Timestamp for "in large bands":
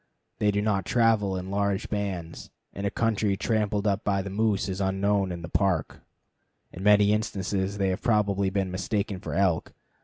1.37-2.49